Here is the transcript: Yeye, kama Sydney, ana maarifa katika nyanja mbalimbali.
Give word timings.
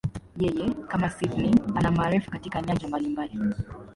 Yeye, 0.41 0.65
kama 0.87 1.09
Sydney, 1.09 1.53
ana 1.75 1.91
maarifa 1.91 2.31
katika 2.31 2.61
nyanja 2.61 2.87
mbalimbali. 2.87 3.37